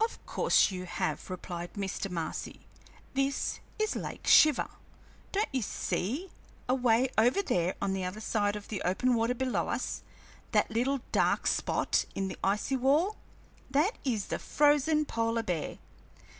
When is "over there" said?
7.18-7.74